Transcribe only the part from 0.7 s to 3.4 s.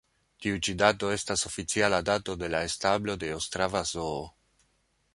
dato estas oficiala dato de la establo de